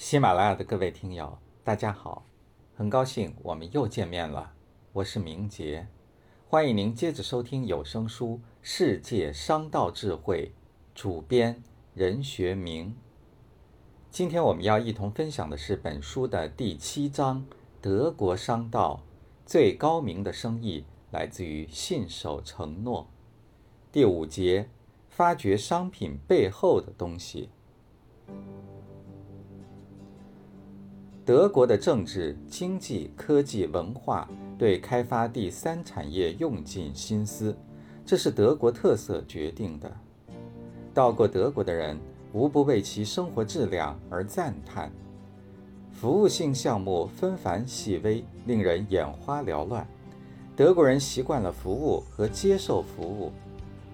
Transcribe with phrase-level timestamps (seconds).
[0.00, 2.24] 喜马拉雅的各位听友，大家好，
[2.74, 4.54] 很高兴我们又见面了。
[4.94, 5.88] 我是明杰，
[6.48, 10.54] 欢迎您接着收听有声书《世界商道智慧》，
[10.98, 12.96] 主编任学明。
[14.10, 17.44] 今天我们要一同分享的是本书的第七章：
[17.82, 19.02] 德国商道
[19.44, 23.06] 最高明的生意来自于信守承诺。
[23.92, 24.70] 第五节：
[25.10, 27.50] 发掘商品背后的东西。
[31.30, 37.56] 德国的政治、经济、科技、文化对开发第三产业用尽心思，
[38.04, 39.88] 这是德国特色决定的。
[40.92, 41.96] 到过德国的人
[42.32, 44.90] 无不为其生活质量而赞叹。
[45.92, 49.86] 服务性项目纷繁细微，令人眼花缭乱。
[50.56, 53.30] 德国人习惯了服务和接受服务，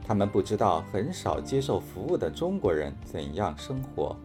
[0.07, 4.17] 他们不知道很少接受服务的中国人怎样生活。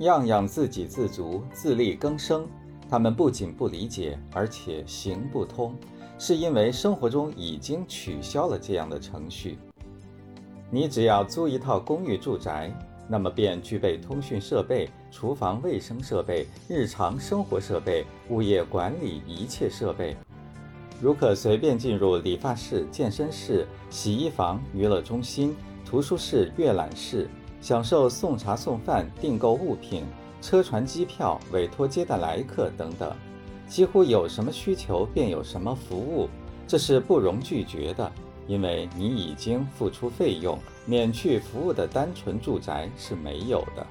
[0.00, 2.46] 样样自给自足、自力更生，
[2.88, 5.74] 他们不仅不理解，而且行不通，
[6.18, 9.58] 是因为生活中已经取消了这样的程序。
[10.70, 12.72] 你只要租一套公寓住宅，
[13.08, 20.16] 那么便具备通讯设备、厨房卫生设备、日常生活设备、物业管理一切设备，
[20.98, 27.28] 如可随便进入理发室、健身室、洗衣房、娱乐中心、图书室、阅览室。
[27.60, 30.04] 享受送茶送饭、订购物品、
[30.40, 33.14] 车船机票、委托接待来客等等，
[33.68, 36.28] 几乎有什么需求便有什么服务，
[36.66, 38.10] 这是不容拒绝的，
[38.46, 43.86] 因为你已经付出费用，免去服务的单纯住宅是没有的。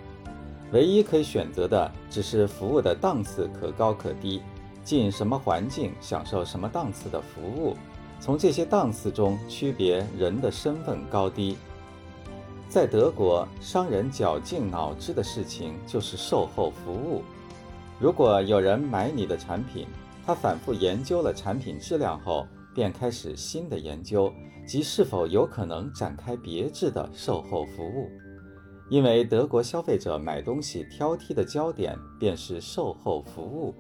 [0.71, 4.41] 唯一可以选择的只是服务的档次可高可低，
[4.83, 7.75] 进什么环境享受什么档次的服务，
[8.19, 11.55] 从这些档次中区别人的身份高低。
[12.69, 17.23] 在德国，商人绞尽脑汁的事情就是售后服务。
[17.99, 19.87] 如果有人买你的产品，
[20.23, 24.31] 他反复研究了产品质量后，便开始新的研究，
[24.67, 28.07] 即是否有可能展开别致的售后服务。
[28.87, 33.73] 因为德国消费者买东西挑剔的焦点便是售后服务。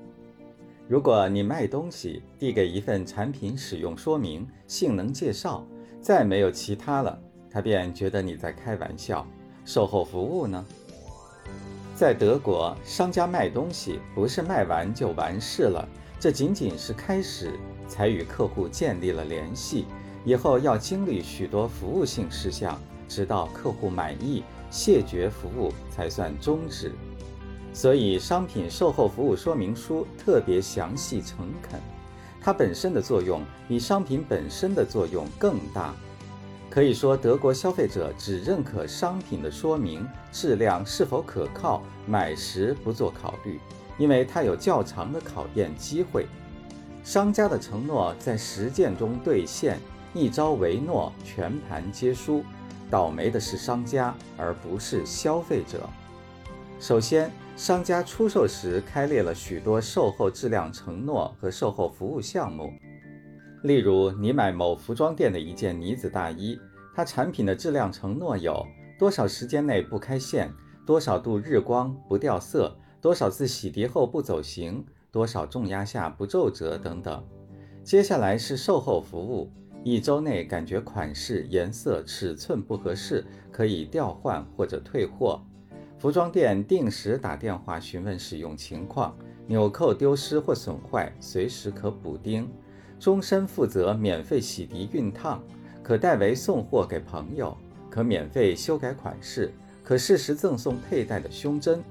[0.87, 5.63] 如果你卖东西，递给一份产品使用说明、性能介绍，
[6.01, 7.19] 再没有其他了。
[7.51, 9.25] 他便觉得你在开玩笑。
[9.65, 10.65] 售后服务呢？
[11.95, 15.87] 在德国，商家卖东西不是卖完就完事了，
[16.19, 19.85] 这仅仅是开始，才与客户建立了联系。
[20.25, 26.91] 以后要经历许多服务性事项，直到客户满意，谢绝服务才算终止。
[27.73, 31.79] 所以，商品售后服务说明书特别详细诚恳，
[32.41, 35.93] 它本身的作用比商品本身的作用更大。
[36.69, 43.59] 可以说，德国消费者只认可商品的说明质量是否可靠，买时不做考虑，
[43.97, 46.27] 因为它有较长的考验机会。
[47.03, 49.79] 商家的承诺在实践中兑现，
[50.13, 52.43] 一朝为诺，全盘皆输。
[52.91, 55.89] 倒霉的是商家，而不是消费者。
[56.79, 62.73] 首先，商家出售时开列了许多售后质量承诺和售后服务项目。
[63.63, 66.57] 例如，你买某服装店的一件呢子大衣，
[66.95, 68.65] 它产品的质量承诺有
[68.97, 70.49] 多少时间内不开线，
[70.85, 77.21] 多少度日光不掉色，多少次洗涤后不走形，多少重压下不皱褶等等。
[77.83, 79.51] 接下来是售后服务，
[79.83, 85.41] 一周内感觉款式、颜色、尺寸不合适，可以调换或者退货。
[85.97, 92.49] 服装店定时打电话询问使用情况，纽扣丢失或损坏，随时可补丁。
[92.99, 95.41] 终身负责免费洗涤熨烫，
[95.81, 97.55] 可代为送货给朋友，
[97.89, 99.51] 可免费修改款式，
[99.83, 101.81] 可适时赠送佩戴的胸针。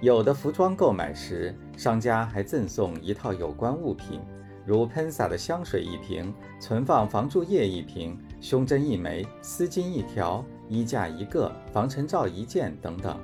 [0.00, 4.20] 有的服装购买时，商家还赠送一套有关物品，
[4.64, 13.18] 如喷洒的香水一瓶、存放防蛀液一瓶、胸针一枚、丝巾一条、衣架一个、防尘罩一件等等。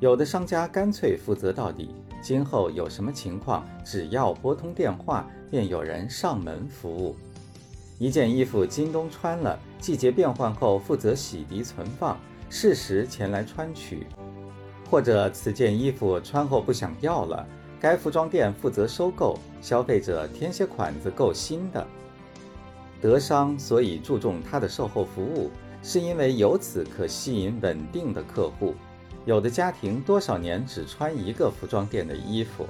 [0.00, 1.94] 有的商家干脆负责到底。
[2.22, 7.16] 今后有什么情况，只要拨通电话，便有人上门服务。
[7.98, 12.16] 一件衣服今冬穿了，季节变换后负责洗涤存放，
[12.48, 14.06] 适时前来穿取；
[14.88, 17.44] 或者此件衣服穿后不想要了，
[17.80, 21.84] 该服装店负责收购，消费者填写款子购新的。
[23.00, 25.50] 德商所以注重它的售后服务，
[25.82, 28.74] 是因为由此可吸引稳定的客户。
[29.24, 32.66] 有的家庭多少年只穿一个服装店的衣服，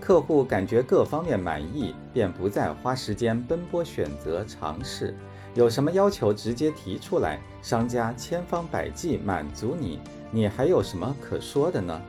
[0.00, 5.14] 客户感觉各方面满意，便不再花时间奔波选择尝试。
[5.54, 10.00] 有什么要求直接提出来，商家千方百计满足你，
[10.30, 12.00] 你还有什么可说的呢？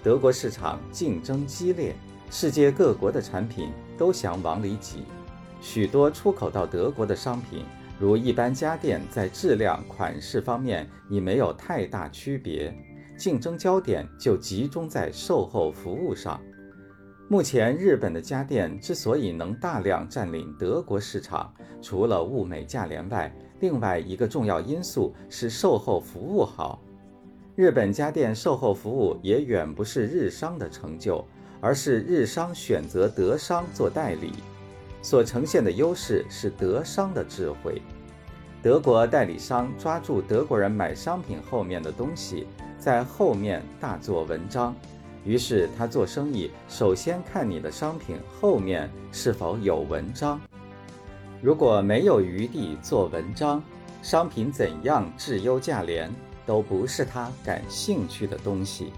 [0.00, 1.94] 德国市场竞争激烈，
[2.30, 5.02] 世界各国的产品都想往里挤。
[5.60, 7.64] 许多出口到德国的商品，
[8.00, 12.74] 如一般家电，在质量、款式方面已没有太大区别，
[13.18, 16.40] 竞争焦点就集中在售后服务上。
[17.28, 21.52] 目前，日本的家电之所以能大量占领德国市场，
[21.82, 23.30] 除了物美价廉外，
[23.60, 26.82] 另外一个重要因素是售后服务好。
[27.54, 31.22] 日本家电售后服务也远不是日商的成就，
[31.60, 34.32] 而是日商选择德商做代理，
[35.02, 37.80] 所呈现的优势是德商的智慧。
[38.62, 42.46] 德国代理商抓住德国人买商品后面的东西，
[42.78, 44.74] 在后面大做文章。
[45.24, 50.40] 于是他做生意首先看你的商品后面是否有文章。
[51.42, 53.62] 如果没有余地做文章，
[54.02, 56.10] 商品怎样质优价廉？
[56.46, 58.92] 都不是他感兴趣的东西。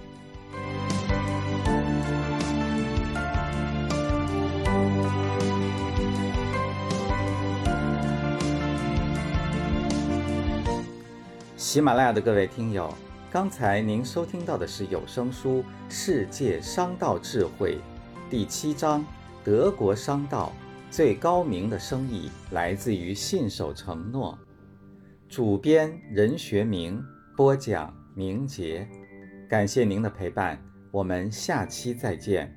[11.73, 12.93] 喜马拉雅的各位听友，
[13.31, 17.79] 刚才您收听到的是有声书《世界商道智慧》
[18.31, 19.03] 第七章：
[19.43, 20.53] 德国商道
[20.91, 24.39] 最高明的生意来自于信守承诺。
[25.31, 27.03] 主编任学明。
[27.39, 28.87] 播讲明杰，
[29.49, 32.55] 感谢您的陪伴，我们下期再见。